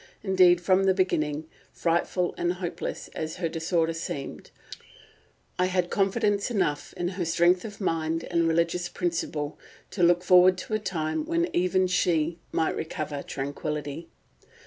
Indeed 0.23 0.59
from 0.61 0.85
the 0.85 0.95
beginning, 0.95 1.45
frightful 1.71 2.33
and 2.35 2.53
hopeless 2.53 3.07
as 3.09 3.35
her 3.35 3.47
disorder 3.47 3.93
seemed, 3.93 4.49
I 5.59 5.65
had 5.67 5.91
confidence 5.91 6.49
enough 6.49 6.91
in 6.97 7.09
her 7.09 7.23
strength 7.23 7.65
of 7.65 7.79
mind 7.79 8.23
and 8.31 8.47
religious 8.47 8.89
principle 8.89 9.59
to 9.91 10.01
look 10.01 10.23
forward 10.23 10.57
to 10.57 10.73
a 10.73 10.79
time 10.79 11.23
when 11.25 11.55
even 11.55 11.85
she 11.85 12.39
might 12.51 12.75
recover 12.75 13.21
tranquillity. 13.21 14.09